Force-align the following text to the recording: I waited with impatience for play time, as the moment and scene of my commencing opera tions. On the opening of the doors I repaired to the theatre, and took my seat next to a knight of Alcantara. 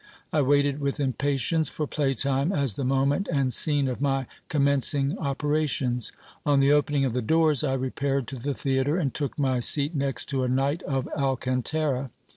I 0.33 0.41
waited 0.41 0.79
with 0.79 0.99
impatience 0.99 1.69
for 1.69 1.85
play 1.85 2.15
time, 2.15 2.51
as 2.51 2.75
the 2.75 2.83
moment 2.83 3.27
and 3.31 3.53
scene 3.53 3.87
of 3.87 4.01
my 4.01 4.25
commencing 4.49 5.15
opera 5.19 5.67
tions. 5.67 6.11
On 6.43 6.59
the 6.59 6.71
opening 6.71 7.05
of 7.05 7.13
the 7.13 7.21
doors 7.21 7.63
I 7.63 7.73
repaired 7.73 8.25
to 8.29 8.35
the 8.37 8.55
theatre, 8.55 8.97
and 8.97 9.13
took 9.13 9.37
my 9.37 9.59
seat 9.59 9.93
next 9.93 10.25
to 10.29 10.41
a 10.41 10.47
knight 10.49 10.81
of 10.87 11.07
Alcantara. 11.15 12.09